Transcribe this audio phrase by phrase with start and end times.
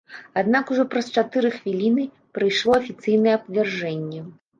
[0.41, 2.05] Аднак ужо праз чатыры хвіліны
[2.37, 4.25] прыйшло афіцыйнае абвяржэнне.